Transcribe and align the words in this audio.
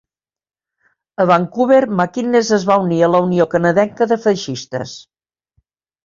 A 1.25 1.25
Vancouver, 1.31 1.81
MacInnes 1.99 2.49
es 2.57 2.65
va 2.69 2.77
unir 2.85 2.97
a 3.05 3.09
la 3.15 3.21
Unió 3.25 3.47
Canadenca 3.51 4.07
de 4.13 4.17
Feixistes. 4.23 4.95